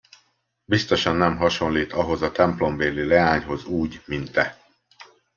[0.65, 4.57] Biztosan nem hasonlít ahhoz a templombéli leányhoz úgy, mint te.